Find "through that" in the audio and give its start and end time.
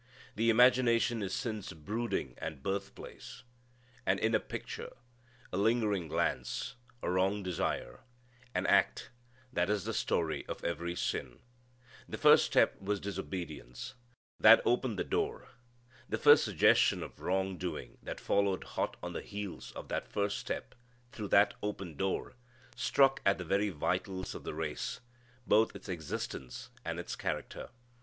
21.11-21.53